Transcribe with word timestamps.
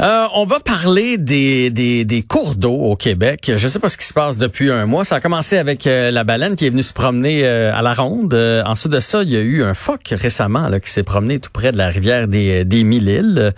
Euh, 0.00 0.26
on 0.34 0.44
va 0.44 0.60
parler 0.60 1.18
des, 1.18 2.24
cours 2.28 2.54
d'eau 2.54 2.72
au 2.72 2.94
Québec. 2.94 3.50
Je 3.56 3.66
sais 3.66 3.80
pas 3.80 3.88
ce 3.88 3.96
qui 3.96 4.06
se 4.06 4.12
passe 4.12 4.38
depuis 4.38 4.70
un 4.70 4.86
mois. 4.86 5.04
Ça 5.04 5.16
a 5.16 5.20
commencé 5.20 5.58
avec 5.58 5.88
euh, 5.88 6.12
la 6.12 6.22
baleine 6.22 6.54
qui 6.54 6.66
est 6.66 6.70
venue 6.70 6.84
se 6.84 6.92
promener 6.92 7.44
euh, 7.44 7.74
à 7.74 7.82
la 7.82 7.94
ronde. 7.94 8.32
ensuite 8.64 8.92
de 8.92 9.00
ça, 9.00 9.24
il 9.24 9.30
y 9.30 9.36
a 9.36 9.40
eu 9.40 9.64
un 9.64 9.74
phoque 9.74 10.12
récemment 10.12 10.70
qui 10.78 10.90
s'est 10.92 11.02
promené 11.02 11.40
tout 11.40 11.50
près 11.52 11.72
de 11.72 11.78
la 11.78 11.88
rivière 11.88 12.28
des, 12.28 12.64
des 12.64 12.84
Mille-Îles. 12.84 13.52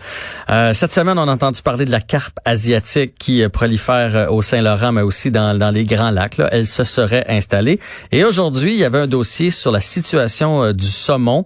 cette 0.72 0.92
semaine, 0.92 1.18
on 1.18 1.28
a 1.28 1.32
entendu 1.32 1.60
parler 1.60 1.84
de 1.84 1.90
la 1.90 2.00
carpe 2.00 2.38
asiatique 2.46 3.14
qui 3.18 3.46
prolifère 3.48 4.32
au 4.32 4.40
Saint-Laurent, 4.40 4.92
mais 4.92 5.02
aussi 5.02 5.30
dans, 5.30 5.74
les 5.74 5.84
Grands 5.84 6.10
Lacs. 6.10 6.40
Elle 6.50 6.66
se 6.66 6.84
serait 6.84 7.26
installée. 7.28 7.80
Et 8.12 8.24
aujourd'hui, 8.24 8.72
il 8.72 8.78
y 8.78 8.84
avait 8.84 9.00
un 9.00 9.06
dossier 9.06 9.50
sur 9.50 9.72
la 9.72 9.80
situation 9.80 10.72
du 10.72 10.86
saumon, 10.86 11.44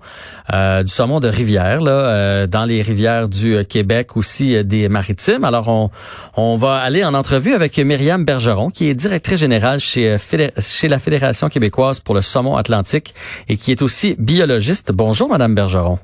du 0.52 0.92
saumon 0.92 1.18
de 1.18 1.28
rivière, 1.28 1.80
dans 1.80 2.64
les 2.64 2.82
rivières 2.82 3.28
du 3.28 3.64
Québec, 3.64 4.16
aussi 4.16 4.62
des 4.64 4.83
maritimes. 4.88 5.44
Alors, 5.44 5.68
on, 5.68 5.90
on 6.36 6.56
va 6.56 6.76
aller 6.76 7.04
en 7.04 7.14
entrevue 7.14 7.54
avec 7.54 7.78
Myriam 7.78 8.24
Bergeron, 8.24 8.70
qui 8.70 8.88
est 8.88 8.94
directrice 8.94 9.40
générale 9.40 9.80
chez, 9.80 10.10
euh, 10.10 10.48
chez 10.58 10.88
la 10.88 10.98
Fédération 10.98 11.48
québécoise 11.48 12.00
pour 12.00 12.14
le 12.14 12.22
saumon 12.22 12.56
atlantique 12.56 13.14
et 13.48 13.56
qui 13.56 13.72
est 13.72 13.82
aussi 13.82 14.16
biologiste. 14.18 14.92
Bonjour, 14.92 15.28
Madame 15.28 15.54
Bergeron. 15.54 15.98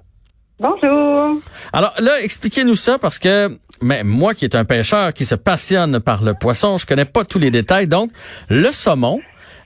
Bonjour. 0.59 1.41
Alors 1.73 1.95
là, 1.99 2.21
expliquez-nous 2.23 2.75
ça 2.75 2.99
parce 2.99 3.19
que 3.19 3.59
mais 3.81 4.05
moi 4.05 4.35
qui 4.35 4.45
est 4.45 4.55
un 4.55 4.65
pêcheur 4.65 5.13
qui 5.15 5.25
se 5.25 5.35
passionne 5.35 6.01
par 6.01 6.23
le 6.23 6.35
poisson, 6.35 6.77
je 6.77 6.87
connais 6.87 7.07
pas 7.07 7.25
tous 7.25 7.39
les 7.39 7.51
détails. 7.51 7.87
Donc, 7.87 8.11
le 8.49 8.71
saumon, 8.73 9.21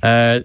euh, 0.05 0.41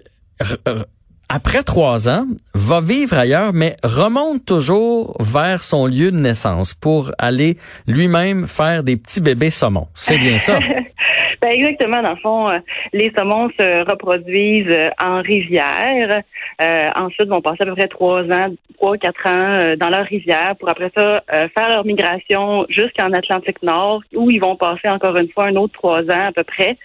après 1.32 1.62
trois 1.62 2.08
ans, 2.08 2.26
va 2.54 2.80
vivre 2.80 3.16
ailleurs, 3.16 3.52
mais 3.54 3.76
remonte 3.84 4.44
toujours 4.44 5.16
vers 5.20 5.62
son 5.62 5.86
lieu 5.86 6.10
de 6.10 6.18
naissance 6.18 6.74
pour 6.74 7.12
aller 7.18 7.56
lui-même 7.86 8.48
faire 8.48 8.82
des 8.82 8.96
petits 8.96 9.20
bébés 9.20 9.50
saumons. 9.50 9.86
C'est 9.94 10.18
bien 10.18 10.38
ça? 10.38 10.58
ben 11.40 11.50
exactement. 11.50 12.02
Dans 12.02 12.10
le 12.10 12.16
fond, 12.16 12.48
euh, 12.48 12.58
les 12.92 13.12
saumons 13.16 13.48
se 13.50 13.88
reproduisent 13.88 14.66
euh, 14.68 14.90
en 15.00 15.22
rivière. 15.22 16.22
Euh, 16.62 16.90
ensuite, 16.96 17.28
vont 17.28 17.40
passer 17.40 17.62
à 17.62 17.66
peu 17.66 17.76
près 17.76 17.86
trois 17.86 18.22
ans, 18.24 18.48
trois 18.76 18.96
quatre 18.96 19.24
ans 19.28 19.76
dans 19.78 19.88
leur 19.88 20.06
rivière 20.06 20.56
pour 20.58 20.68
après 20.68 20.90
ça 20.96 21.22
faire 21.28 21.68
leur 21.68 21.86
migration 21.86 22.66
jusqu'en 22.68 23.12
Atlantique 23.12 23.62
Nord, 23.62 24.02
où 24.14 24.30
ils 24.30 24.40
vont 24.40 24.56
passer 24.56 24.88
encore 24.88 25.16
une 25.16 25.30
fois 25.30 25.44
un 25.44 25.54
autre 25.54 25.74
trois 25.74 26.02
ans 26.02 26.26
à 26.28 26.32
peu 26.32 26.42
près 26.42 26.76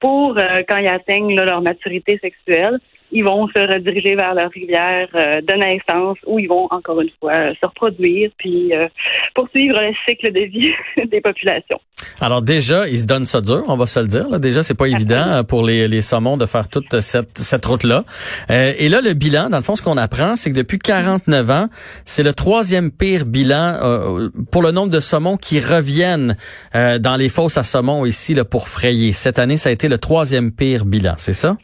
pour 0.00 0.36
quand 0.68 0.78
ils 0.78 0.88
atteignent 0.88 1.36
leur 1.36 1.60
maturité 1.60 2.18
sexuelle 2.22 2.80
ils 3.12 3.24
vont 3.24 3.48
se 3.48 3.60
rediriger 3.60 4.14
vers 4.14 4.34
leur 4.34 4.50
rivière 4.50 5.08
euh, 5.14 5.40
de 5.40 5.54
naissance 5.54 6.18
où 6.26 6.38
ils 6.38 6.48
vont 6.48 6.68
encore 6.70 7.00
une 7.00 7.10
fois 7.18 7.32
euh, 7.32 7.52
se 7.60 7.66
reproduire 7.66 8.30
puis 8.38 8.72
euh, 8.74 8.88
poursuivre 9.34 9.80
le 9.80 9.92
cycle 10.06 10.32
de 10.32 10.40
vie 10.40 10.72
des 11.10 11.20
populations. 11.20 11.80
Alors 12.20 12.42
déjà, 12.42 12.88
ils 12.88 12.98
se 12.98 13.06
donnent 13.06 13.26
ça 13.26 13.40
dur, 13.40 13.64
on 13.68 13.76
va 13.76 13.86
se 13.86 14.00
le 14.00 14.06
dire. 14.06 14.28
Là. 14.28 14.38
Déjà, 14.38 14.62
c'est 14.62 14.76
pas 14.76 14.86
évident 14.86 15.42
pour 15.44 15.64
les, 15.64 15.88
les 15.88 16.00
saumons 16.00 16.36
de 16.36 16.46
faire 16.46 16.68
toute 16.68 17.00
cette, 17.00 17.36
cette 17.36 17.64
route-là. 17.64 18.04
et 18.48 18.88
là, 18.88 19.02
le 19.02 19.12
bilan, 19.12 19.50
dans 19.50 19.58
le 19.58 19.62
fond, 19.62 19.76
ce 19.76 19.82
qu'on 19.82 19.98
apprend, 19.98 20.34
c'est 20.34 20.50
que 20.50 20.56
depuis 20.56 20.78
49 20.78 21.50
ans, 21.50 21.66
c'est 22.06 22.22
le 22.22 22.32
troisième 22.32 22.90
pire 22.90 23.26
bilan 23.26 24.30
pour 24.50 24.62
le 24.62 24.70
nombre 24.70 24.90
de 24.90 25.00
saumons 25.00 25.36
qui 25.36 25.60
reviennent 25.60 26.36
dans 26.72 27.16
les 27.18 27.28
fosses 27.28 27.58
à 27.58 27.64
saumon 27.64 28.06
ici 28.06 28.32
là, 28.32 28.46
pour 28.46 28.68
frayer. 28.68 29.12
Cette 29.12 29.38
année, 29.38 29.58
ça 29.58 29.68
a 29.68 29.72
été 29.72 29.88
le 29.88 29.98
troisième 29.98 30.52
pire 30.52 30.86
bilan, 30.86 31.14
c'est 31.18 31.34
ça? 31.34 31.56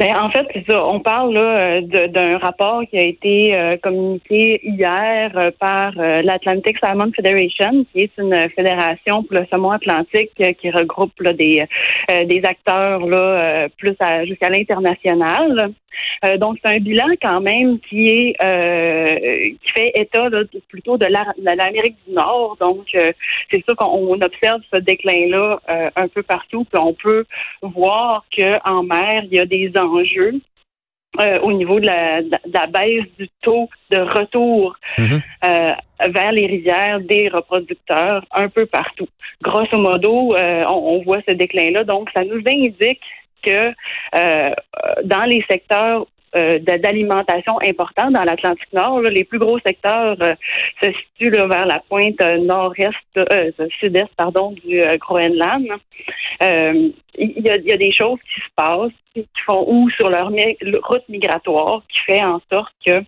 Ben 0.00 0.16
en 0.18 0.30
fait, 0.30 0.46
c'est 0.54 0.64
ça. 0.66 0.82
On 0.82 0.98
parle 1.00 1.34
là 1.34 1.82
d'un 1.82 2.38
rapport 2.38 2.80
qui 2.88 2.96
a 2.96 3.02
été 3.02 3.54
euh, 3.54 3.76
communiqué 3.76 4.58
hier 4.64 5.30
euh, 5.36 5.50
par 5.60 5.92
euh, 5.98 6.22
l'Atlantic 6.22 6.78
Salmon 6.78 7.12
Federation, 7.14 7.84
qui 7.92 8.04
est 8.04 8.12
une 8.16 8.48
fédération 8.56 9.22
pour 9.22 9.36
le 9.36 9.44
saumon 9.50 9.72
atlantique 9.72 10.30
qui 10.58 10.70
regroupe 10.70 11.12
là, 11.20 11.34
des 11.34 11.66
des 12.08 12.40
acteurs 12.44 13.06
là 13.06 13.68
plus 13.76 13.94
jusqu'à 14.24 14.48
l'international. 14.48 15.74
Euh, 16.24 16.36
donc, 16.36 16.58
c'est 16.62 16.76
un 16.76 16.78
bilan 16.78 17.08
quand 17.20 17.40
même 17.40 17.78
qui 17.80 18.06
est 18.06 18.34
euh, 18.42 19.50
qui 19.62 19.72
fait 19.72 19.92
état 19.94 20.28
plutôt 20.68 20.98
de 20.98 21.06
l'Amérique 21.06 21.96
du 22.06 22.14
Nord. 22.14 22.56
Donc, 22.60 22.86
euh, 22.94 23.12
c'est 23.50 23.64
sûr 23.64 23.76
qu'on 23.76 24.20
observe 24.20 24.60
ce 24.72 24.78
déclin-là 24.78 25.60
un 25.96 26.08
peu 26.08 26.22
partout. 26.22 26.64
Puis 26.64 26.80
on 26.80 26.94
peut 26.94 27.24
voir 27.62 28.24
qu'en 28.36 28.82
mer, 28.82 29.24
il 29.30 29.36
y 29.36 29.40
a 29.40 29.46
des 29.46 29.72
enjeux. 29.76 30.40
au 31.42 31.52
niveau 31.52 31.80
de 31.80 31.86
la, 31.86 32.66
baisse 32.66 33.06
du 33.18 33.28
taux 33.42 33.68
de 33.90 33.98
retour 33.98 34.76
mm-hmm. 34.98 35.76
vers 36.10 36.32
les 36.32 36.46
rivières 36.46 37.00
des 37.00 37.28
reproducteurs 37.28 38.24
un 38.32 38.48
peu 38.48 38.66
partout. 38.66 39.08
Grosso 39.42 39.78
modo, 39.78 40.36
on, 40.36 40.80
on, 40.92 41.02
voit 41.02 41.20
ce 41.26 41.32
déclin-là. 41.32 41.84
Donc, 41.84 42.10
ça 42.14 42.24
nous 42.24 42.42
indique 42.46 43.00
que 43.42 43.72
euh, 44.14 44.50
dans 45.04 45.24
les 45.24 45.44
secteurs 45.50 46.06
euh, 46.36 46.60
d'alimentation 46.60 47.58
importants 47.60 48.12
dans 48.12 48.22
l'Atlantique 48.22 48.72
Nord. 48.72 49.00
les 49.02 49.24
plus 49.24 49.40
gros 49.40 49.58
secteurs 49.66 50.16
euh, 50.20 50.34
se 50.80 50.90
situent 50.92 51.32
vers 51.32 51.66
la 51.66 51.82
pointe 51.88 52.20
nord-est, 52.20 53.20
sud-est, 53.80 54.14
pardon, 54.16 54.52
du 54.64 54.80
Groenland. 55.00 55.66
Il 56.40 56.92
y, 57.16 57.50
a, 57.50 57.56
y, 57.56 57.72
a, 57.72 57.76
des 57.76 57.92
choses 57.92 58.20
qui 58.32 58.40
se 58.40 58.48
passent 58.54 58.92
qui 59.12 59.26
font 59.44 59.64
ou 59.66 59.90
sur 59.90 60.08
leur 60.08 60.28
route 60.28 61.08
migratoire 61.08 61.82
qui 61.92 61.98
fait 62.06 62.22
en 62.22 62.40
sorte 62.48 62.72
que 62.86 63.02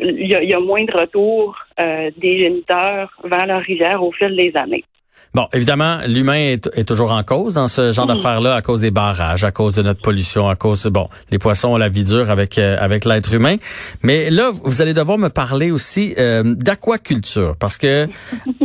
il 0.00 0.26
y, 0.26 0.34
y, 0.34 0.54
a, 0.54 0.60
moins 0.60 0.84
de 0.84 0.92
retour 0.92 1.58
des 1.78 2.42
géniteurs 2.42 3.10
vers 3.24 3.46
leur 3.46 3.62
rivière 3.62 4.02
au 4.02 4.12
fil 4.12 4.36
des 4.36 4.52
années. 4.56 4.84
Bon, 5.34 5.48
évidemment, 5.52 5.98
l'humain 6.06 6.56
est, 6.76 6.84
toujours 6.84 7.10
en 7.10 7.24
cause 7.24 7.54
dans 7.54 7.66
ce 7.66 7.90
genre 7.90 8.06
d'affaires-là 8.06 8.54
à 8.54 8.62
cause 8.62 8.82
des 8.82 8.92
barrages, 8.92 9.42
à 9.42 9.50
cause 9.50 9.74
de 9.74 9.82
notre 9.82 10.00
pollution, 10.00 10.48
à 10.48 10.54
cause 10.54 10.84
de, 10.84 10.90
bon, 10.90 11.08
les 11.32 11.40
poissons 11.40 11.70
ont 11.70 11.76
la 11.76 11.88
vie 11.88 12.04
dure 12.04 12.30
avec 12.30 12.56
euh, 12.56 12.76
avec 12.78 13.04
l'être 13.04 13.34
humain. 13.34 13.56
Mais 14.04 14.30
là, 14.30 14.52
vous 14.62 14.80
allez 14.80 14.94
devoir 14.94 15.18
me 15.18 15.30
parler 15.30 15.72
aussi 15.72 16.14
euh, 16.18 16.44
d'aquaculture 16.44 17.56
parce 17.58 17.76
que 17.76 18.06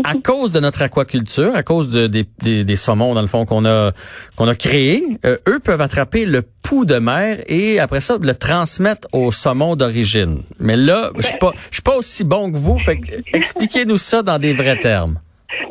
à 0.04 0.14
cause 0.24 0.52
de 0.52 0.60
notre 0.60 0.84
aquaculture, 0.84 1.56
à 1.56 1.64
cause 1.64 1.90
de, 1.90 2.06
des, 2.06 2.28
des, 2.64 2.76
saumons 2.76 3.16
dans 3.16 3.22
le 3.22 3.28
fond 3.28 3.46
qu'on 3.46 3.66
a 3.66 3.92
qu'on 4.36 4.48
a 4.48 4.54
créé, 4.54 5.04
euh, 5.26 5.38
eux 5.48 5.60
peuvent 5.60 5.82
attraper 5.82 6.28
le 6.28 6.44
pouls 6.44 6.86
de 6.86 7.00
mer 7.00 7.44
et 7.48 7.80
après 7.80 8.00
ça 8.00 8.18
le 8.22 8.36
transmettre 8.36 9.08
au 9.12 9.32
saumon 9.32 9.76
d'origine. 9.76 10.44
Mais 10.60 10.78
là, 10.78 11.10
je 11.18 11.26
suis 11.26 11.38
pas 11.40 11.52
je 11.72 11.78
suis 11.78 11.82
pas 11.82 11.96
aussi 11.96 12.24
bon 12.24 12.52
que 12.52 12.58
vous, 12.58 12.78
fait 12.78 13.00
expliquez-nous 13.34 13.98
ça 13.98 14.22
dans 14.22 14.38
des 14.38 14.54
vrais 14.54 14.78
termes. 14.78 15.20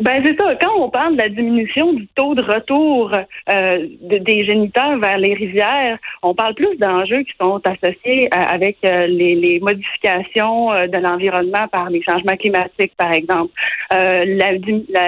Ben 0.01 0.23
c'est 0.25 0.37
ça. 0.37 0.55
Quand 0.57 0.75
on 0.77 0.91
parle 0.91 1.15
de 1.15 1.19
la 1.19 1.29
diminution 1.29 1.93
du 1.93 2.07
taux 2.09 2.35
de 2.35 2.43
retour 2.43 3.13
euh, 3.15 3.87
des 4.03 4.45
géniteurs 4.45 4.99
vers 4.99 5.19
les 5.19 5.35
rivières, 5.35 5.99
on 6.23 6.35
parle 6.35 6.55
plus 6.55 6.77
d'enjeux 6.79 7.23
qui 7.23 7.33
sont 7.41 7.61
associés 7.65 8.29
euh, 8.35 8.39
avec 8.39 8.77
euh, 8.85 9.07
les, 9.07 9.35
les, 9.35 9.61
modifications 9.61 10.71
de 10.71 10.99
l'environnement 10.99 11.69
par 11.69 11.91
les 11.91 12.03
changements 12.03 12.37
climatiques, 12.37 12.93
par 12.97 13.13
exemple, 13.13 13.53
la, 13.91 14.53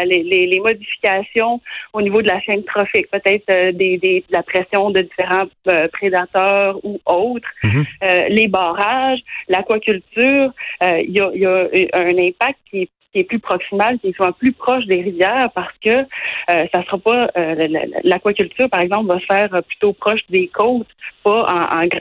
les, 0.05 0.23
les, 0.23 0.61
modifications 0.61 1.61
au 1.93 2.03
niveau 2.03 2.21
de 2.23 2.29
la 2.29 2.41
chaîne 2.41 2.65
trophique, 2.65 3.09
peut-être 3.11 3.47
des, 3.77 3.97
des, 3.99 4.25
de 4.29 4.35
la 4.35 4.43
pression 4.43 4.91
de 4.91 5.03
différents 5.03 5.47
prédateurs 5.93 6.79
ou 6.85 6.99
autres, 7.07 7.49
mm-hmm. 7.65 8.29
les 8.29 8.49
barrages, 8.49 9.21
l'aquaculture. 9.49 10.53
Il 10.83 11.11
y 11.11 11.21
a, 11.21 11.31
y, 11.35 11.47
a, 11.47 11.69
un 11.95 12.19
impact 12.19 12.59
qui 12.71 12.83
est 12.83 12.91
qui 13.13 13.21
est 13.21 13.25
plus 13.25 13.41
proximal, 13.41 13.99
qui 13.99 14.13
soit 14.13 14.33
plus 14.33 14.53
proche 14.53 14.87
des 14.87 15.03
rivières 15.03 15.51
parce 15.55 15.77
que 15.85 15.91
euh, 15.91 16.67
ça 16.73 16.85
sera 16.85 16.99
pas 16.99 17.31
euh, 17.37 17.69
l'aquaculture, 18.05 18.69
par 18.71 18.81
exemple, 18.81 19.09
va 19.09 19.21
se 19.21 19.27
faire 19.27 19.49
plutôt 19.65 19.93
proche 19.93 20.21
des 20.29 20.49
côtes, 20.49 20.89
pas 21.25 21.47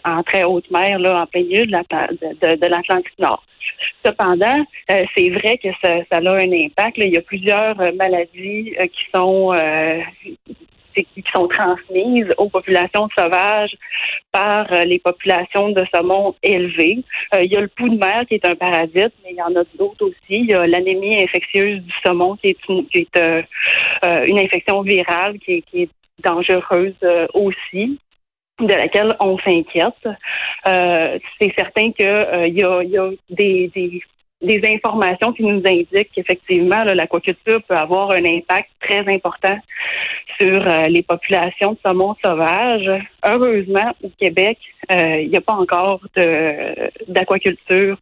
en, 0.06 0.24
très 0.24 0.44
haute 0.44 0.70
mer, 0.72 1.00
là, 1.00 1.22
en 1.22 1.26
plein 1.26 1.42
milieu 1.42 1.66
de, 1.66 2.68
l'Atlantique 2.68 3.20
Nord. 3.20 3.44
Cependant, 4.06 4.66
euh, 4.92 5.06
c'est 5.16 5.30
vrai 5.30 5.58
que 5.58 5.70
ça, 5.84 5.98
ça, 6.12 6.18
a 6.18 6.36
un 6.36 6.52
impact. 6.52 6.98
Il 6.98 7.14
y 7.14 7.18
a 7.18 7.22
plusieurs 7.22 7.76
maladies 7.96 8.74
qui 8.76 9.04
sont 9.14 9.54
qui 10.94 11.24
sont 11.34 11.48
transmises 11.48 12.34
aux 12.38 12.50
populations 12.50 13.08
sauvages 13.18 13.76
par 14.32 14.72
euh, 14.72 14.84
les 14.84 15.00
populations 15.00 15.70
de 15.70 15.84
saumon 15.94 16.36
élevées. 16.44 17.04
Euh, 17.34 17.44
il 17.44 17.52
y 17.52 17.58
a 17.58 17.62
le 17.62 17.68
pouls 17.68 17.90
de 17.90 17.98
mer 17.98 18.26
qui 18.28 18.36
est 18.36 18.46
un 18.46 18.56
parasite, 18.56 19.14
mais 19.24 19.32
il 19.32 19.36
y 19.36 19.42
en 19.42 19.56
a 19.56 19.64
d'autres 19.78 20.06
aussi. 20.06 20.16
Il 20.30 20.50
y 20.50 20.54
a 20.54 20.68
l'anémie 20.68 21.22
infectieuse 21.22 21.82
du 21.82 21.94
saumon 22.04 22.36
qui 22.38 22.48
est 22.48 22.70
une, 22.70 22.86
euh, 23.18 23.42
infection 24.04 24.82
virale 24.82 25.40
qui 25.40 25.64
est, 25.74 25.90
dangereuse 26.22 26.98
aussi 27.34 27.98
de 28.60 28.74
laquelle 28.74 29.16
on 29.22 29.38
s'inquiète. 29.38 30.06
c'est 30.66 31.54
certain 31.56 31.94
qu'il 31.94 32.06
y, 32.58 32.62
a, 32.62 32.84
y 32.84 32.98
a 32.98 33.10
des 33.30 34.02
des 34.42 34.62
informations 34.74 35.34
qui 35.34 35.44
nous 35.44 35.62
indiquent 35.66 36.12
qu'effectivement, 36.14 36.84
l'aquaculture 36.84 37.62
peut 37.68 37.76
avoir 37.76 38.12
un 38.12 38.24
impact 38.24 38.70
très 38.80 39.06
important 39.14 39.58
sur 40.40 40.66
euh, 40.66 40.88
les 40.88 41.04
populations 41.04 41.74
de 41.74 41.78
saumon 41.86 42.16
sauvage. 42.24 42.90
Heureusement, 43.26 43.94
au 44.02 44.10
Québec, 44.18 44.58
euh, 44.92 45.22
il 45.22 45.30
n'y 45.30 45.38
a 45.38 45.42
pas 45.42 45.54
encore 45.54 46.02
d'aquaculture 47.08 47.98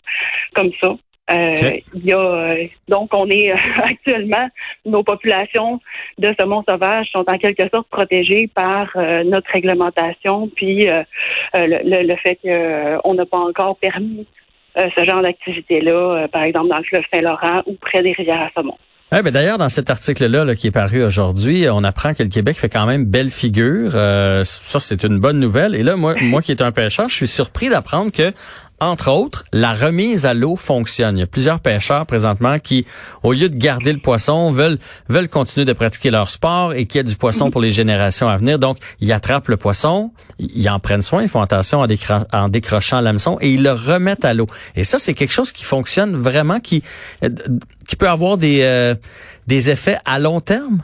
comme 0.54 0.72
ça. 0.82 0.96
Euh, 1.30 1.80
il 1.94 2.06
y 2.06 2.14
a, 2.14 2.56
donc, 2.88 3.10
on 3.14 3.28
est 3.30 3.52
actuellement, 3.84 4.48
nos 4.86 5.04
populations 5.04 5.82
de 6.20 6.34
saumon 6.40 6.64
sauvage 6.70 7.08
sont 7.12 7.26
en 7.28 7.38
quelque 7.38 7.68
sorte 7.74 7.88
protégées 7.90 8.48
par 8.48 8.96
notre 9.26 9.52
réglementation, 9.52 10.50
puis 10.56 10.86
le, 10.86 12.04
le, 12.04 12.16
fait 12.18 12.36
qu'on 12.42 13.14
n'a 13.16 13.26
pas 13.26 13.40
encore 13.40 13.76
permis 13.78 14.26
ce 14.78 15.04
genre 15.04 15.22
d'activité-là, 15.22 16.28
par 16.32 16.44
exemple 16.44 16.70
dans 16.70 16.78
le 16.78 16.84
fleuve 16.84 17.04
Saint-Laurent 17.14 17.64
ou 17.66 17.74
près 17.74 18.04
des 18.04 18.14
rivières 18.14 18.42
à 18.42 18.50
saumon. 18.56 18.78
Ouais, 19.14 19.24
ben 19.24 19.32
D'ailleurs, 19.32 19.58
dans 19.58 19.70
cet 19.70 19.90
article-là 19.90 20.54
qui 20.54 20.68
est 20.68 20.72
paru 20.72 21.02
aujourd'hui, 21.02 21.66
on 21.72 21.86
apprend 21.86 22.14
que 22.14 22.24
le 22.24 22.30
Québec 22.30 22.58
fait 22.58 22.68
quand 22.68 22.86
même 22.86 23.06
belle 23.06 23.30
figure. 23.30 23.92
Euh, 23.96 24.44
ça, 24.44 24.82
c'est 24.82 25.06
une 25.06 25.18
bonne 25.18 25.40
nouvelle. 25.40 25.76
Et 25.76 25.84
là, 25.84 25.96
moi, 25.96 26.16
moi 26.20 26.42
qui 26.42 26.52
est 26.52 26.62
un 26.62 26.74
pêcheur, 26.74 27.08
je 27.08 27.16
suis 27.16 27.28
surpris 27.28 27.70
d'apprendre 27.70 28.12
que 28.12 28.34
entre 28.80 29.12
autres, 29.12 29.44
la 29.52 29.74
remise 29.74 30.26
à 30.26 30.34
l'eau 30.34 30.56
fonctionne. 30.56 31.18
Il 31.18 31.22
y 31.22 31.24
a 31.24 31.28
plusieurs 31.28 31.60
pêcheurs 31.60 32.06
présentement 32.06 32.60
qui, 32.60 32.86
au 33.24 33.34
lieu 33.34 33.50
de 33.50 33.58
garder 33.58 33.92
le 33.92 34.00
poisson, 34.00 34.52
veulent 34.52 34.78
veulent 35.10 35.30
continuer 35.30 35.66
de 35.66 35.74
pratiquer 35.74 36.12
leur 36.12 36.30
sport 36.30 36.74
et 36.74 36.86
qu'il 36.86 37.00
y 37.00 37.02
ait 37.02 37.04
du 37.04 37.16
poisson 37.16 37.50
pour 37.50 37.62
les 37.62 37.72
générations 37.72 38.30
à 38.30 38.38
venir. 38.38 38.60
Donc, 38.60 38.78
ils 39.00 39.12
attrapent 39.12 39.48
le 39.48 39.58
poisson, 39.58 40.12
ils 40.38 40.70
en 40.70 40.80
prennent 40.80 41.02
soin, 41.02 41.24
ils 41.24 41.30
font 41.30 41.42
attention 41.42 41.82
en, 41.82 41.88
en 42.34 42.50
décrochant 42.50 43.02
l'hameçon 43.02 43.38
et 43.42 43.52
ils 43.52 43.64
le 43.64 43.72
remettent 43.72 44.26
à 44.26 44.34
l'eau. 44.34 44.48
Et 44.76 44.84
ça, 44.84 45.00
c'est 45.00 45.14
quelque 45.14 45.34
chose 45.34 45.52
qui 45.52 45.64
fonctionne 45.64 46.16
vraiment, 46.16 46.60
qui 46.60 46.84
qui 47.88 47.96
peut 47.96 48.10
avoir 48.10 48.38
des 48.38 48.60
euh, 48.62 48.96
des 49.48 49.70
effets 49.70 49.98
à 50.06 50.20
long 50.20 50.42
terme? 50.42 50.84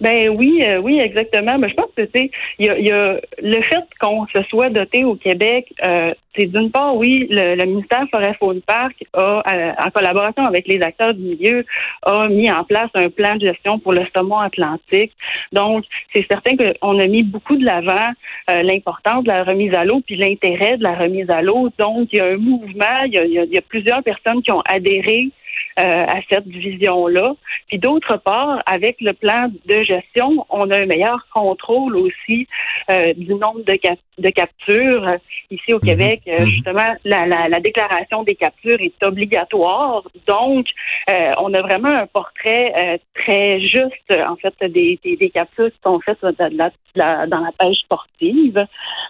Ben 0.00 0.28
oui, 0.28 0.62
euh, 0.64 0.78
oui, 0.78 1.00
exactement. 1.00 1.58
Mais 1.58 1.68
je 1.68 1.74
pense 1.74 1.90
que 1.96 2.08
c'est 2.14 2.30
il 2.58 2.66
y 2.66 2.70
a, 2.70 2.78
y 2.78 2.90
a, 2.92 3.20
le 3.42 3.62
fait 3.62 3.84
qu'on 4.00 4.26
se 4.28 4.42
soit 4.44 4.70
doté 4.70 5.04
au 5.04 5.16
Québec, 5.16 5.72
euh, 5.82 6.14
c'est 6.36 6.46
d'une 6.46 6.70
part, 6.70 6.94
oui, 6.94 7.26
le, 7.30 7.56
le, 7.56 7.64
ministère 7.64 8.04
Forêt 8.12 8.34
Faune 8.34 8.60
Parc 8.62 8.94
a, 9.12 9.42
euh, 9.52 9.72
en 9.84 9.90
collaboration 9.90 10.46
avec 10.46 10.68
les 10.68 10.80
acteurs 10.82 11.14
du 11.14 11.22
milieu, 11.22 11.64
a 12.02 12.28
mis 12.28 12.48
en 12.48 12.62
place 12.62 12.90
un 12.94 13.08
plan 13.08 13.34
de 13.34 13.40
gestion 13.40 13.80
pour 13.80 13.92
le 13.92 14.06
saumon 14.14 14.38
atlantique. 14.38 15.12
Donc, 15.52 15.84
c'est 16.14 16.26
certain 16.30 16.52
qu'on 16.56 16.98
a 17.00 17.06
mis 17.08 17.24
beaucoup 17.24 17.56
de 17.56 17.64
l'avant 17.64 18.12
l'importance 18.48 19.24
de 19.24 19.28
la 19.28 19.42
remise 19.42 19.74
à 19.74 19.84
l'eau 19.84 20.00
puis 20.06 20.16
l'intérêt 20.16 20.76
de 20.76 20.82
la 20.84 20.94
remise 20.94 21.28
à 21.28 21.42
l'eau. 21.42 21.70
Donc, 21.78 22.08
il 22.12 22.18
y 22.18 22.20
a 22.20 22.26
un 22.26 22.36
mouvement, 22.36 23.02
il 23.06 23.14
y 23.14 23.18
a, 23.18 23.24
il 23.24 23.52
y 23.52 23.58
a 23.58 23.62
plusieurs 23.62 24.02
personnes 24.02 24.42
qui 24.42 24.52
ont 24.52 24.62
adhéré 24.68 25.30
euh, 25.78 25.82
à 25.82 26.16
cette 26.28 26.48
vision-là. 26.48 27.34
Puis 27.68 27.78
d'autre 27.78 28.16
part, 28.16 28.60
avec 28.66 28.96
le 29.00 29.12
plan 29.12 29.48
de 29.66 29.82
gestion, 29.84 30.44
on 30.50 30.68
a 30.70 30.78
un 30.78 30.86
meilleur 30.86 31.24
contrôle 31.32 31.96
aussi 31.96 32.48
euh, 32.90 33.14
du 33.14 33.32
nombre 33.34 33.62
de, 33.64 33.78
de 34.18 34.30
captures. 34.30 35.08
Ici 35.52 35.72
au 35.72 35.76
mhm. 35.76 35.88
Québec, 35.88 36.22
euh, 36.26 36.40
mhm. 36.40 36.46
justement, 36.46 36.96
la, 37.04 37.26
la, 37.26 37.48
la, 37.48 37.60
déclaration 37.60 38.24
des 38.24 38.34
captures 38.34 38.80
est 38.80 39.00
obligatoire. 39.04 40.02
Donc, 40.26 40.66
on 41.38 41.54
a 41.54 41.62
vraiment 41.62 41.88
un 41.88 42.06
portrait 42.06 43.00
très 43.14 43.60
juste, 43.60 44.10
en 44.10 44.36
fait, 44.36 44.54
des, 44.68 44.98
des, 45.04 45.16
des, 45.16 45.30
captures 45.30 45.70
qui 45.70 45.78
sont 45.84 46.00
faites 46.00 46.20
dans 46.22 46.70
la, 46.96 47.26
dans 47.26 47.38
la 47.38 47.52
pêche 47.58 47.78
sportive. 47.78 48.66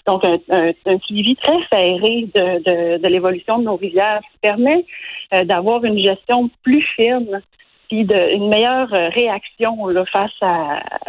Donc, 0.07 0.23
un, 0.25 0.39
un, 0.51 0.99
suivi 1.07 1.35
très 1.37 1.59
serré 1.73 2.29
de, 2.35 2.63
de, 2.63 2.99
de 2.99 3.09
l'évolution 3.09 3.59
de 3.59 3.65
nos 3.65 3.77
rivières 3.77 4.21
qui 4.33 4.39
permet 4.43 4.85
d'avoir 5.45 5.85
une 5.85 5.99
gestion 5.99 6.38
plus 6.63 6.83
fine 6.97 7.43
puis 7.89 8.05
de, 8.05 8.35
une 8.35 8.49
meilleure 8.49 8.93
euh, 8.93 9.09
réaction 9.09 9.77
face 10.13 10.31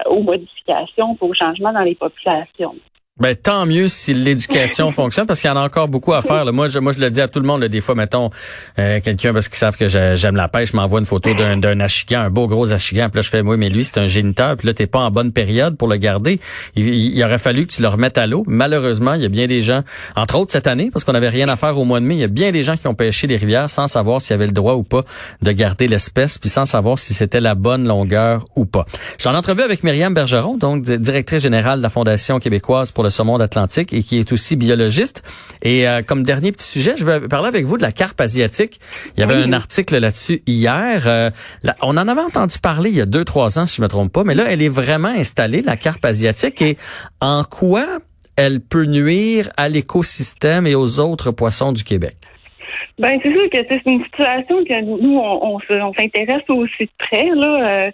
aux 0.05 0.21
modifications, 0.21 1.17
aux 1.19 1.33
changements 1.33 1.73
dans 1.73 1.81
les 1.81 1.95
populations. 1.95 2.75
Ben 3.19 3.35
tant 3.35 3.65
mieux 3.65 3.89
si 3.89 4.13
l'éducation 4.13 4.91
fonctionne 4.93 5.25
parce 5.25 5.41
qu'il 5.41 5.49
y 5.49 5.53
en 5.53 5.57
a 5.57 5.63
encore 5.63 5.87
beaucoup 5.87 6.13
à 6.13 6.21
faire. 6.21 6.45
Là. 6.45 6.51
Moi, 6.51 6.69
je, 6.69 6.79
moi, 6.79 6.93
je 6.93 6.99
le 6.99 7.09
dis 7.09 7.21
à 7.21 7.27
tout 7.27 7.39
le 7.39 7.45
monde. 7.45 7.63
des 7.65 7.81
fois, 7.81 7.95
mettons 7.95 8.29
euh, 8.77 8.99
quelqu'un 9.01 9.33
parce 9.33 9.49
qu'ils 9.49 9.57
savent 9.57 9.77
que 9.77 9.87
j'aime 9.87 10.35
la 10.35 10.47
pêche, 10.47 10.73
m'envoie 10.73 10.99
une 10.99 11.05
photo 11.05 11.33
d'un, 11.33 11.57
d'un 11.57 11.79
achigan, 11.79 12.21
un 12.21 12.29
beau 12.29 12.47
gros 12.47 12.71
achigan. 12.71 13.09
Puis 13.09 13.17
là, 13.17 13.21
je 13.21 13.29
fais 13.29 13.41
oui, 13.41 13.57
mais 13.57 13.69
lui, 13.69 13.83
c'est 13.83 13.97
un 13.97 14.07
géniteur. 14.07 14.55
Puis 14.57 14.67
là, 14.67 14.73
t'es 14.73 14.87
pas 14.87 14.99
en 14.99 15.11
bonne 15.11 15.31
période 15.31 15.77
pour 15.77 15.87
le 15.87 15.97
garder. 15.97 16.39
Il, 16.75 17.23
aurait 17.23 17.39
fallu 17.39 17.67
que 17.67 17.73
tu 17.73 17.81
le 17.81 17.87
remettes 17.87 18.17
à 18.17 18.27
l'eau. 18.27 18.43
Malheureusement, 18.47 19.13
il 19.13 19.21
y 19.21 19.25
a 19.25 19.29
bien 19.29 19.47
des 19.47 19.61
gens, 19.61 19.83
entre 20.15 20.37
autres 20.37 20.51
cette 20.51 20.67
année, 20.67 20.89
parce 20.91 21.03
qu'on 21.03 21.15
avait 21.15 21.29
rien 21.29 21.49
à 21.49 21.55
faire 21.55 21.77
au 21.77 21.85
mois 21.85 21.99
de 21.99 22.05
mai, 22.05 22.15
il 22.15 22.21
y 22.21 22.23
a 22.23 22.27
bien 22.27 22.51
des 22.51 22.63
gens 22.63 22.77
qui 22.77 22.87
ont 22.87 22.95
pêché 22.95 23.27
les 23.27 23.35
rivières 23.35 23.69
sans 23.69 23.87
savoir 23.87 24.21
s'il 24.21 24.31
y 24.31 24.33
avait 24.35 24.47
le 24.47 24.53
droit 24.53 24.73
ou 24.73 24.83
pas 24.83 25.03
de 25.41 25.51
garder 25.51 25.87
l'espèce, 25.87 26.37
puis 26.37 26.49
sans 26.49 26.65
savoir 26.65 26.97
si 26.97 27.13
c'était 27.13 27.41
la 27.41 27.55
bonne 27.55 27.85
longueur 27.85 28.45
ou 28.55 28.65
pas. 28.65 28.85
J'en 29.19 29.35
entrevue 29.35 29.63
avec 29.63 29.83
Myriam 29.83 30.13
Bergeron, 30.13 30.57
donc 30.57 30.83
directrice 30.83 31.43
générale 31.43 31.79
de 31.79 31.83
la 31.83 31.89
Fondation 31.89 32.39
québécoise 32.39 32.91
pour 32.91 33.03
le 33.03 33.08
saumon 33.09 33.37
d'Atlantique 33.37 33.93
et 33.93 34.03
qui 34.03 34.19
est 34.19 34.31
aussi 34.31 34.55
biologiste. 34.55 35.23
Et 35.61 35.87
euh, 35.87 36.01
comme 36.01 36.23
dernier 36.23 36.51
petit 36.51 36.67
sujet, 36.67 36.93
je 36.97 37.05
vais 37.05 37.27
parler 37.27 37.47
avec 37.47 37.65
vous 37.65 37.77
de 37.77 37.81
la 37.81 37.91
carpe 37.91 38.19
asiatique. 38.21 38.79
Il 39.15 39.21
y 39.21 39.23
avait 39.23 39.35
un 39.35 39.53
article 39.53 39.97
là-dessus 39.97 40.41
hier. 40.47 41.03
Euh, 41.07 41.29
on 41.81 41.97
en 41.97 42.07
avait 42.07 42.21
entendu 42.21 42.59
parler 42.59 42.89
il 42.89 42.95
y 42.95 43.01
a 43.01 43.05
deux, 43.05 43.25
trois 43.25 43.59
ans, 43.59 43.67
si 43.67 43.77
je 43.77 43.81
me 43.81 43.87
trompe 43.87 44.11
pas, 44.11 44.23
mais 44.23 44.35
là, 44.35 44.45
elle 44.47 44.61
est 44.61 44.69
vraiment 44.69 45.09
installée, 45.09 45.61
la 45.61 45.75
carpe 45.75 46.05
asiatique. 46.05 46.61
Et 46.61 46.77
en 47.21 47.43
quoi 47.43 47.85
elle 48.35 48.61
peut 48.61 48.85
nuire 48.85 49.49
à 49.57 49.67
l'écosystème 49.67 50.65
et 50.65 50.75
aux 50.75 50.99
autres 50.99 51.31
poissons 51.31 51.73
du 51.73 51.83
Québec? 51.83 52.15
Ben 52.97 53.17
c'est 53.23 53.31
sûr 53.31 53.49
que 53.49 53.59
c'est 53.69 53.81
une 53.85 54.03
situation 54.03 54.57
que 54.65 54.81
nous 54.81 55.17
on, 55.17 55.57
on 55.71 55.93
s'intéresse 55.93 56.43
aussi 56.49 56.83
de 56.83 56.89
près 56.97 57.29
là. 57.33 57.91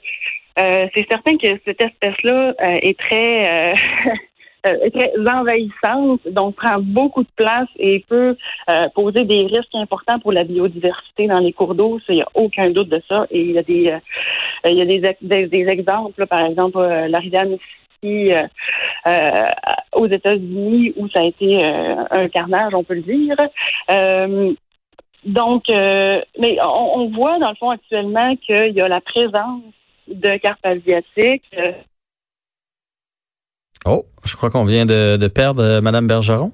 Euh, 0.58 0.88
c'est 0.96 1.06
certain 1.10 1.38
que 1.38 1.48
cette 1.64 1.82
espèce-là 1.82 2.54
est 2.82 2.98
très 2.98 3.76
euh, 4.66 4.90
très 4.90 5.12
envahissante, 5.28 6.22
donc 6.28 6.56
prend 6.56 6.80
beaucoup 6.80 7.24
de 7.24 7.30
place 7.36 7.68
et 7.78 8.04
peut 8.08 8.36
euh, 8.70 8.90
poser 8.96 9.24
des 9.26 9.46
risques 9.46 9.76
importants 9.76 10.20
pour 10.20 10.32
la 10.32 10.44
biodiversité 10.44 11.28
dans 11.28 11.40
les 11.40 11.54
cours 11.54 11.76
d'eau. 11.76 12.00
Il 12.10 12.16
n'y 12.16 12.22
a 12.22 12.28
aucun 12.34 12.72
doute 12.72 12.90
de 12.90 13.02
ça. 13.08 13.28
Et 13.30 13.42
il 13.42 13.52
y 13.52 13.58
a 13.60 13.64
des, 13.64 13.90
euh, 13.90 14.70
il 14.70 14.78
y 14.78 14.82
a 14.82 14.86
des, 14.86 15.48
des, 15.48 15.68
exemples, 15.68 16.26
par 16.26 16.46
exemple, 16.46 16.80
la 16.80 17.20
rivière 17.20 17.46
Mississippi 17.46 18.32
aux 19.94 20.08
États-Unis 20.08 20.94
où 20.96 21.08
ça 21.10 21.22
a 21.22 21.26
été 21.26 21.64
un 21.64 22.28
carnage, 22.30 22.74
on 22.74 22.84
peut 22.84 22.96
le 22.96 23.02
dire. 23.02 23.36
donc, 25.26 25.64
mais 25.70 26.58
on, 26.62 27.00
on, 27.00 27.10
voit 27.10 27.38
dans 27.40 27.50
le 27.50 27.56
fond 27.56 27.70
actuellement 27.70 28.36
qu'il 28.38 28.74
y 28.74 28.82
a 28.82 28.88
la 28.88 29.02
présence 29.02 29.62
de 30.08 30.38
cartes 30.38 30.66
asiatiques 30.66 31.56
Oh, 33.86 34.06
je 34.26 34.36
crois 34.36 34.50
qu'on 34.50 34.66
vient 34.66 34.86
de, 34.86 35.18
de 35.18 35.28
perdre 35.28 35.64
euh, 35.64 35.82
Madame 35.82 36.08
Bergeron. 36.08 36.51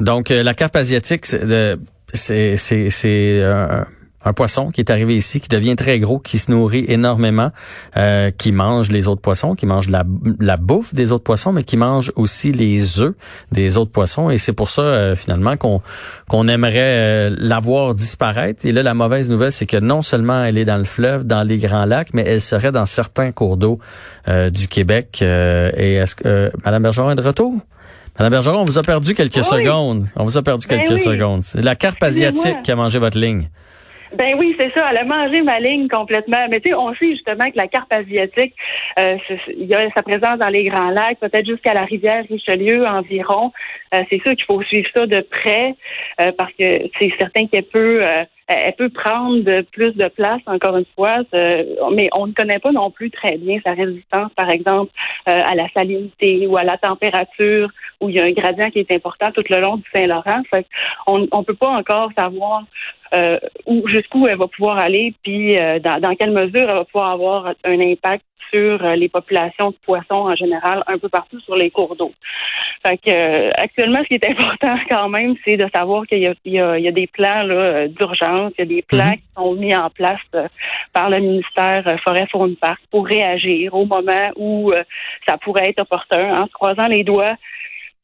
Donc, 0.00 0.30
euh, 0.30 0.42
la 0.42 0.54
carpe 0.54 0.76
asiatique, 0.76 1.26
c'est 1.26 2.56
c'est 2.56 3.42
un, 3.42 3.86
un, 4.24 4.32
poisson 4.32 4.70
qui 4.70 4.80
est 4.80 4.90
arrivé 4.90 5.16
ici, 5.16 5.40
qui 5.40 5.48
devient 5.48 5.76
très 5.76 5.98
gros, 5.98 6.18
qui 6.18 6.38
se 6.38 6.50
nourrit 6.50 6.84
énormément, 6.88 7.50
euh, 7.96 8.30
qui 8.30 8.52
mange 8.52 8.90
les 8.90 9.08
autres 9.08 9.20
poissons, 9.20 9.54
qui 9.54 9.66
mange 9.66 9.88
la, 9.88 10.04
la 10.38 10.56
bouffe 10.56 10.94
des 10.94 11.12
autres 11.12 11.24
poissons, 11.24 11.52
mais 11.52 11.64
qui 11.64 11.76
mange 11.76 12.12
aussi 12.16 12.52
les 12.52 13.00
œufs 13.00 13.14
des 13.52 13.76
autres 13.76 13.90
poissons. 13.92 14.30
Et 14.30 14.38
c'est 14.38 14.52
pour 14.52 14.70
ça, 14.70 15.14
finalement, 15.16 15.56
qu'on 15.56 15.82
qu'on 16.28 16.46
aimerait 16.46 17.30
la 17.30 17.58
voir 17.58 17.94
disparaître. 17.94 18.66
Et 18.66 18.72
là, 18.72 18.82
la 18.82 18.94
mauvaise 18.94 19.30
nouvelle, 19.30 19.52
c'est 19.52 19.66
que 19.66 19.78
non 19.78 20.02
seulement 20.02 20.44
elle 20.44 20.58
est 20.58 20.64
dans 20.64 20.76
le 20.76 20.84
fleuve, 20.84 21.24
dans 21.24 21.42
les 21.42 21.58
grands 21.58 21.84
lacs, 21.84 22.12
mais 22.12 22.24
elle 22.26 22.40
serait 22.40 22.72
dans 22.72 22.86
certains 22.86 23.32
cours 23.32 23.56
d'eau 23.56 23.78
euh, 24.28 24.50
du 24.50 24.68
Québec. 24.68 25.20
Euh, 25.22 25.70
et 25.76 25.94
est-ce 25.94 26.14
que 26.14 26.26
euh, 26.26 26.50
Madame 26.64 26.82
Bergeron 26.82 27.10
est 27.10 27.14
de 27.14 27.22
retour? 27.22 27.54
Madame 28.18 28.32
Bergeron, 28.32 28.60
on 28.60 28.64
vous 28.64 28.78
a 28.78 28.82
perdu 28.82 29.14
quelques 29.14 29.44
secondes. 29.44 30.06
On 30.16 30.24
vous 30.24 30.36
a 30.36 30.42
perdu 30.42 30.66
ben 30.68 30.80
quelques 30.80 30.98
secondes. 30.98 31.44
C'est 31.44 31.62
la 31.62 31.76
carpe 31.76 32.02
asiatique 32.02 32.62
qui 32.64 32.72
a 32.72 32.76
mangé 32.76 32.98
votre 32.98 33.18
ligne. 33.18 33.48
Ben 34.14 34.34
oui, 34.38 34.56
c'est 34.58 34.72
ça. 34.72 34.88
Elle 34.90 34.98
a 34.98 35.04
mangé 35.04 35.42
ma 35.42 35.60
ligne 35.60 35.88
complètement. 35.88 36.46
Mais 36.50 36.60
tu 36.60 36.70
sais, 36.70 36.74
on 36.74 36.94
sait 36.94 37.10
justement 37.10 37.50
que 37.50 37.56
la 37.56 37.68
carpe 37.68 37.92
asiatique, 37.92 38.54
il 38.96 39.66
y 39.66 39.74
a 39.74 39.90
sa 39.90 40.02
présence 40.02 40.38
dans 40.38 40.48
les 40.48 40.64
Grands 40.64 40.90
Lacs, 40.90 41.18
peut-être 41.20 41.46
jusqu'à 41.46 41.74
la 41.74 41.84
rivière 41.84 42.24
Richelieu 42.28 42.86
environ. 42.86 43.52
c'est 43.92 44.20
sûr 44.24 44.34
qu'il 44.34 44.44
faut 44.44 44.62
suivre 44.62 44.88
ça 44.94 45.06
de 45.06 45.20
près 45.20 45.74
parce 46.36 46.52
que 46.52 46.88
c'est 46.98 47.12
certain 47.18 47.46
qu'elle 47.46 47.64
peut 47.64 48.02
elle 48.48 48.74
peut 48.74 48.88
prendre 48.88 49.60
plus 49.72 49.94
de 49.94 50.08
place, 50.08 50.40
encore 50.46 50.78
une 50.78 50.86
fois, 50.96 51.18
mais 51.92 52.08
on 52.14 52.26
ne 52.26 52.32
connaît 52.32 52.58
pas 52.58 52.72
non 52.72 52.90
plus 52.90 53.10
très 53.10 53.36
bien 53.36 53.58
sa 53.62 53.72
résistance, 53.72 54.32
par 54.34 54.48
exemple, 54.50 54.90
euh, 55.28 55.40
à 55.44 55.54
la 55.54 55.68
salinité 55.68 56.46
ou 56.46 56.56
à 56.56 56.64
la 56.64 56.78
température, 56.78 57.68
où 58.00 58.08
il 58.08 58.16
y 58.16 58.20
a 58.20 58.24
un 58.24 58.32
gradient 58.32 58.70
qui 58.70 58.78
est 58.78 58.92
important 58.92 59.32
tout 59.32 59.44
le 59.50 59.60
long 59.60 59.76
du 59.76 59.84
Saint-Laurent. 59.94 60.42
on 61.06 61.18
ne 61.18 61.44
peut 61.44 61.54
pas 61.54 61.68
encore 61.68 62.10
savoir 62.16 62.64
euh, 63.14 63.38
où 63.66 63.86
jusqu'où 63.88 64.26
elle 64.26 64.38
va 64.38 64.48
pouvoir 64.48 64.78
aller, 64.78 65.14
puis 65.22 65.58
euh, 65.58 65.78
dans, 65.78 66.00
dans, 66.00 66.14
quelle 66.14 66.32
mesure 66.32 66.68
elle 66.68 66.76
va 66.76 66.84
pouvoir 66.84 67.10
avoir 67.10 67.54
un 67.64 67.80
impact 67.80 68.24
sur 68.50 68.78
les 68.82 69.08
populations 69.10 69.70
de 69.70 69.76
poissons 69.84 70.14
en 70.14 70.34
général 70.34 70.82
un 70.86 70.96
peu 70.96 71.10
partout 71.10 71.38
sur 71.40 71.54
les 71.54 71.70
cours 71.70 71.96
d'eau. 71.96 72.12
Fait 72.86 72.96
que, 72.96 73.10
euh, 73.10 73.50
actuellement, 73.56 74.00
ce 74.02 74.08
qui 74.08 74.14
est 74.14 74.26
important 74.30 74.76
quand 74.88 75.08
même, 75.08 75.34
c'est 75.44 75.56
de 75.56 75.68
savoir 75.74 76.06
qu'il 76.06 76.20
y 76.20 76.26
a, 76.26 76.34
il 76.44 76.52
y 76.52 76.60
a, 76.60 76.78
il 76.78 76.84
y 76.84 76.88
a 76.88 76.92
des 76.92 77.06
plans 77.06 77.46
euh, 77.48 77.88
d'urgence, 77.88 78.52
il 78.58 78.60
y 78.60 78.62
a 78.62 78.66
des 78.66 78.82
plans 78.82 79.10
Mhm. 79.10 79.16
qui 79.16 79.22
sont 79.36 79.54
mis 79.54 79.76
en 79.76 79.90
place 79.90 80.20
euh, 80.34 80.48
par 80.92 81.10
le 81.10 81.20
ministère 81.20 81.84
euh, 81.86 81.96
Forêt 82.04 82.26
Faune 82.30 82.56
Parc 82.56 82.80
pour 82.90 83.06
réagir 83.06 83.74
au 83.74 83.84
moment 83.84 84.30
où 84.36 84.72
euh, 84.72 84.82
ça 85.26 85.36
pourrait 85.38 85.70
être 85.70 85.80
opportun, 85.80 86.32
en 86.40 86.46
se 86.46 86.52
croisant 86.52 86.86
les 86.86 87.04
doigts 87.04 87.36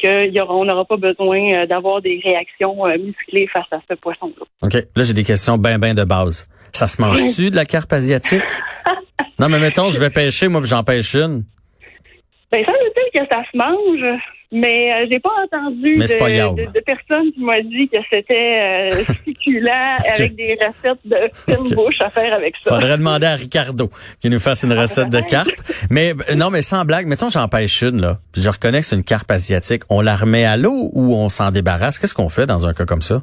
qu'on 0.02 0.64
n'aura 0.64 0.84
pas 0.84 0.96
besoin 0.96 1.52
euh, 1.52 1.66
d'avoir 1.66 2.00
des 2.02 2.20
réactions 2.22 2.86
euh, 2.86 2.98
musclées 2.98 3.46
face 3.52 3.66
à 3.70 3.78
ce 3.88 3.94
poisson-là. 3.94 4.44
OK. 4.62 4.74
Là, 4.74 5.02
j'ai 5.02 5.12
des 5.12 5.24
questions 5.24 5.58
bien, 5.58 5.78
bien 5.78 5.94
de 5.94 6.04
base. 6.04 6.48
Ça 6.72 6.86
se 6.86 7.00
mange-tu 7.00 7.50
de 7.50 7.56
la 7.56 7.64
carpe 7.64 7.92
asiatique? 7.92 8.42
non, 9.38 9.48
mais 9.48 9.58
mettons, 9.58 9.90
je 9.90 10.00
vais 10.00 10.10
pêcher, 10.10 10.48
moi, 10.48 10.60
puis 10.60 10.70
j'en 10.70 10.82
pêche 10.82 11.14
une. 11.14 11.44
Ben, 12.50 12.62
ça 12.62 12.72
veut 12.72 12.78
dire 12.78 13.22
que 13.22 13.34
ça 13.34 13.42
se 13.50 13.56
mange, 13.56 14.20
mais 14.54 14.92
euh, 14.92 15.06
j'ai 15.10 15.18
pas 15.18 15.32
entendu 15.44 15.96
Mais 15.98 16.06
de, 16.06 16.64
de, 16.64 16.72
de 16.72 16.80
personne 16.80 17.32
qui 17.32 17.40
m'a 17.40 17.60
dit 17.60 17.88
que 17.88 17.98
c'était 18.10 18.92
euh, 18.92 19.02
succulent 19.24 19.68
avec 20.14 20.36
des 20.36 20.54
recettes 20.54 21.00
de 21.04 21.16
fine 21.44 21.74
bouche 21.74 22.00
à 22.00 22.08
faire 22.08 22.32
avec 22.32 22.54
ça. 22.62 22.74
Faudrait 22.74 22.96
demander 22.96 23.26
à 23.26 23.34
Ricardo 23.34 23.90
qui 24.20 24.30
nous 24.30 24.38
fasse 24.38 24.62
une 24.62 24.72
recette 24.72 25.10
de 25.10 25.20
carpe. 25.20 25.50
Mais 25.90 26.14
euh, 26.30 26.36
non, 26.36 26.50
mais 26.50 26.62
sans 26.62 26.84
blague, 26.84 27.06
mettons 27.06 27.30
j'en 27.30 27.48
pêche 27.48 27.82
une 27.82 28.00
là. 28.00 28.18
Puis 28.32 28.42
je 28.42 28.48
reconnais 28.48 28.80
que 28.80 28.86
c'est 28.86 28.96
une 28.96 29.04
carpe 29.04 29.30
asiatique. 29.30 29.82
On 29.90 30.00
la 30.00 30.14
remet 30.14 30.44
à 30.44 30.56
l'eau 30.56 30.90
ou 30.92 31.14
on 31.16 31.28
s'en 31.28 31.50
débarrasse? 31.50 31.98
Qu'est-ce 31.98 32.14
qu'on 32.14 32.28
fait 32.28 32.46
dans 32.46 32.66
un 32.66 32.74
cas 32.74 32.84
comme 32.84 33.02
ça? 33.02 33.22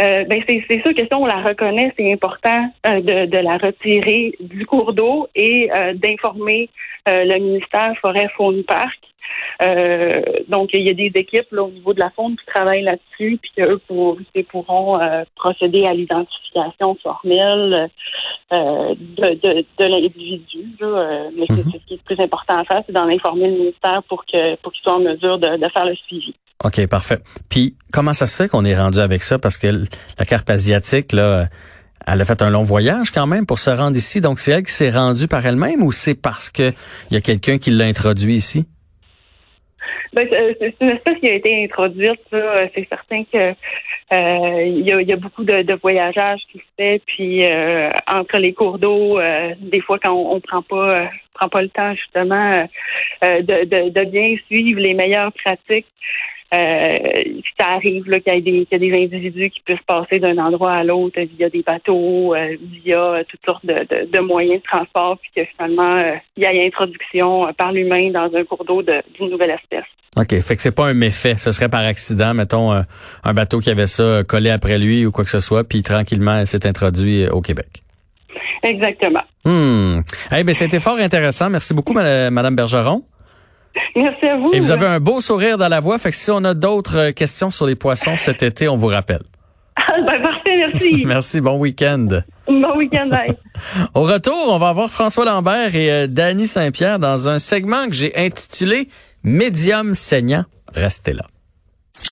Euh, 0.00 0.24
ben 0.24 0.40
c'est 0.46 0.62
sûr 0.68 0.94
que 0.94 1.02
si 1.02 1.14
on 1.14 1.26
la 1.26 1.42
reconnaît, 1.42 1.92
c'est 1.96 2.12
important 2.12 2.70
euh, 2.86 3.00
de, 3.00 3.26
de 3.26 3.38
la 3.38 3.56
retirer 3.56 4.32
du 4.40 4.64
cours 4.64 4.92
d'eau 4.92 5.26
et 5.34 5.70
euh, 5.74 5.92
d'informer 5.94 6.70
euh, 7.08 7.24
le 7.24 7.38
ministère 7.38 7.92
Forêt 8.00 8.28
Faune 8.36 8.62
Parc. 8.62 8.98
Euh, 9.62 10.22
donc 10.48 10.70
il 10.72 10.82
y 10.82 10.90
a 10.90 10.94
des 10.94 11.10
équipes 11.14 11.50
là, 11.52 11.62
au 11.64 11.70
niveau 11.70 11.92
de 11.92 12.00
la 12.00 12.10
faune 12.10 12.36
qui 12.36 12.46
travaillent 12.46 12.82
là-dessus, 12.84 13.38
puis 13.42 13.50
qu'eux 13.56 13.78
pour, 13.88 14.18
pourront 14.50 15.00
euh, 15.00 15.24
procéder 15.36 15.84
à 15.86 15.94
l'identification 15.94 16.96
formelle 17.02 17.88
euh, 18.52 18.94
de, 18.94 19.34
de, 19.34 19.64
de 19.78 19.84
l'individu. 19.84 20.64
Euh, 20.82 21.30
mais 21.36 21.46
c'est 21.50 21.64
Mhm. 21.64 21.72
ce 21.72 21.78
qui 21.86 21.94
est 21.94 21.96
le 21.96 22.14
plus 22.14 22.24
important 22.24 22.56
à 22.58 22.64
faire, 22.64 22.82
c'est 22.86 22.92
d'en 22.92 23.08
informer 23.08 23.48
le 23.48 23.56
ministère 23.58 24.02
pour 24.08 24.24
que 24.24 24.54
pour 24.56 24.72
qu'il 24.72 24.82
soit 24.82 24.94
en 24.94 25.00
mesure 25.00 25.38
de, 25.38 25.56
de 25.56 25.68
faire 25.70 25.84
le 25.86 25.94
suivi. 25.96 26.34
OK, 26.64 26.86
parfait. 26.88 27.18
Puis 27.48 27.74
comment 27.92 28.12
ça 28.12 28.26
se 28.26 28.36
fait 28.36 28.48
qu'on 28.48 28.64
est 28.64 28.76
rendu 28.76 28.98
avec 29.00 29.22
ça? 29.22 29.38
Parce 29.38 29.56
que 29.56 29.66
la 30.18 30.24
carpe 30.24 30.48
asiatique 30.50 31.12
là, 31.12 31.46
elle 32.06 32.20
a 32.20 32.24
fait 32.24 32.40
un 32.42 32.50
long 32.50 32.62
voyage 32.62 33.10
quand 33.10 33.26
même 33.26 33.44
pour 33.46 33.58
se 33.58 33.70
rendre 33.70 33.96
ici. 33.96 34.20
Donc 34.20 34.38
c'est 34.40 34.52
elle 34.52 34.62
qui 34.64 34.72
s'est 34.72 34.90
rendue 34.90 35.28
par 35.28 35.44
elle-même 35.44 35.82
ou 35.82 35.92
c'est 35.92 36.14
parce 36.20 36.48
que 36.50 36.72
il 37.10 37.14
y 37.14 37.16
a 37.16 37.20
quelqu'un 37.20 37.58
qui 37.58 37.70
l'a 37.70 37.84
introduit 37.84 38.34
ici? 38.34 38.66
Ben, 40.12 40.28
c'est 40.30 40.56
c'est 40.58 40.74
une 40.80 40.90
espèce 40.90 41.18
qui 41.20 41.28
a 41.28 41.34
été 41.34 41.64
introduite. 41.64 42.20
là. 42.32 42.68
C'est 42.74 42.88
certain 42.88 43.24
que 43.24 43.54
euh, 44.12 44.62
il 44.62 44.88
y, 44.88 44.92
a, 44.92 45.00
il 45.00 45.08
y 45.08 45.12
a 45.12 45.16
beaucoup 45.16 45.44
de, 45.44 45.62
de 45.62 45.74
qui 46.50 46.58
se 46.58 46.64
fait, 46.76 47.02
puis 47.06 47.44
euh, 47.44 47.90
entre 48.06 48.38
les 48.38 48.52
cours 48.54 48.78
d'eau, 48.78 49.18
euh, 49.18 49.54
des 49.58 49.80
fois 49.80 49.98
quand 49.98 50.12
on, 50.12 50.36
on 50.36 50.40
prend 50.40 50.62
pas 50.62 51.02
euh, 51.02 51.06
prend 51.34 51.48
pas 51.48 51.62
le 51.62 51.68
temps 51.68 51.94
justement 51.94 52.52
euh, 52.52 52.66
euh, 53.24 53.42
de, 53.42 53.64
de, 53.64 53.88
de 53.90 54.04
bien 54.04 54.34
suivre 54.46 54.80
les 54.80 54.94
meilleures 54.94 55.32
pratiques. 55.32 55.86
Euh, 56.54 56.96
ça 57.60 57.72
arrive 57.74 58.08
là, 58.08 58.20
qu'il 58.20 58.32
y, 58.32 58.36
ait 58.38 58.40
des- 58.40 58.64
qu'il 58.66 58.82
y 58.82 58.90
a 58.90 58.96
des 58.98 59.04
individus 59.04 59.50
qui 59.50 59.60
puissent 59.60 59.84
passer 59.86 60.18
d'un 60.18 60.38
endroit 60.38 60.72
à 60.72 60.82
l'autre 60.84 61.20
via 61.36 61.50
des 61.50 61.62
bateaux, 61.62 62.34
euh, 62.34 62.56
via 62.82 62.98
euh, 62.98 63.22
toutes 63.28 63.44
sortes 63.44 63.66
de, 63.66 63.74
de, 63.74 64.10
de 64.10 64.18
moyens 64.20 64.62
de 64.62 64.66
transport, 64.66 65.18
puis 65.20 65.30
que 65.36 65.42
finalement, 65.56 65.94
il 66.36 66.42
y 66.42 66.46
a 66.46 66.50
introduction 66.64 67.52
par 67.58 67.72
l'humain 67.72 68.10
dans 68.10 68.30
un 68.34 68.44
cours 68.44 68.64
d'eau 68.64 68.82
de- 68.82 69.02
d'une 69.18 69.28
nouvelle 69.30 69.50
espèce. 69.50 69.84
OK, 70.16 70.40
fait 70.40 70.56
que 70.56 70.62
c'est 70.62 70.74
pas 70.74 70.86
un 70.86 70.94
méfait, 70.94 71.36
ce 71.36 71.50
serait 71.50 71.68
par 71.68 71.84
accident, 71.84 72.32
mettons 72.32 72.72
un, 72.72 72.86
un 73.24 73.34
bateau 73.34 73.60
qui 73.60 73.68
avait 73.70 73.86
ça 73.86 74.22
collé 74.26 74.48
après 74.48 74.78
lui 74.78 75.04
ou 75.04 75.12
quoi 75.12 75.24
que 75.24 75.30
ce 75.30 75.40
soit, 75.40 75.64
puis 75.64 75.82
tranquillement 75.82 76.46
s'est 76.46 76.66
introduit 76.66 77.28
au 77.28 77.42
Québec. 77.42 77.82
Exactement. 78.62 79.22
Hmm. 79.44 80.00
Eh 80.36 80.42
ben 80.44 80.54
c'était 80.54 80.80
fort 80.80 80.98
intéressant. 80.98 81.48
Merci 81.50 81.74
beaucoup 81.74 81.92
ma- 81.92 82.30
madame 82.30 82.56
Bergeron. 82.56 83.02
Merci 83.96 84.26
à 84.26 84.36
vous. 84.36 84.50
Et 84.52 84.60
vous 84.60 84.70
avez 84.70 84.86
un 84.86 85.00
beau 85.00 85.20
sourire 85.20 85.58
dans 85.58 85.68
la 85.68 85.80
voix, 85.80 85.98
fait 85.98 86.10
que 86.10 86.16
si 86.16 86.30
on 86.30 86.44
a 86.44 86.54
d'autres 86.54 86.98
euh, 86.98 87.12
questions 87.12 87.50
sur 87.50 87.66
les 87.66 87.74
poissons 87.74 88.16
cet 88.16 88.42
été, 88.42 88.68
on 88.68 88.76
vous 88.76 88.86
rappelle. 88.86 89.22
ben, 90.06 90.22
parfait, 90.22 90.56
merci. 90.56 91.04
Merci, 91.06 91.40
bon 91.40 91.58
week-end. 91.58 92.22
bon 92.46 92.76
week-end. 92.76 93.10
Au 93.94 94.02
retour, 94.02 94.46
on 94.48 94.58
va 94.58 94.70
avoir 94.70 94.90
François 94.90 95.24
Lambert 95.24 95.74
et 95.74 95.90
euh, 95.90 96.06
Danny 96.06 96.46
Saint-Pierre 96.46 96.98
dans 96.98 97.28
un 97.28 97.38
segment 97.38 97.86
que 97.86 97.94
j'ai 97.94 98.16
intitulé 98.16 98.88
Médium 99.22 99.94
saignant. 99.94 100.44
Restez 100.74 101.12
là. 101.12 101.24